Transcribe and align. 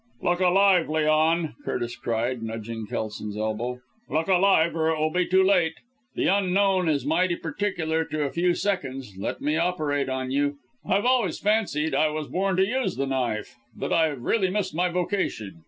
"Look 0.23 0.39
alive, 0.39 0.89
Leon!" 0.89 1.57
Curtis 1.63 1.95
cried, 1.95 2.41
nudging 2.41 2.87
Kelson's 2.87 3.37
elbow. 3.37 3.81
"Look 4.09 4.27
alive 4.27 4.75
or 4.75 4.89
it 4.89 4.97
will 4.97 5.11
be 5.11 5.27
too 5.27 5.43
late. 5.43 5.75
The 6.15 6.25
Unknown 6.25 6.89
is 6.89 7.05
mighty 7.05 7.35
particular 7.35 8.03
to 8.05 8.23
a 8.23 8.31
few 8.31 8.55
seconds. 8.55 9.13
Let 9.15 9.41
me 9.41 9.57
operate 9.57 10.09
on 10.09 10.31
you. 10.31 10.57
I've 10.83 11.05
always 11.05 11.37
fancied 11.37 11.93
I 11.93 12.07
was 12.07 12.27
born 12.29 12.57
to 12.57 12.65
use 12.65 12.95
the 12.95 13.05
knife 13.05 13.53
that 13.77 13.93
I've 13.93 14.23
really 14.23 14.49
missed 14.49 14.73
my 14.73 14.89
vocation. 14.89 15.59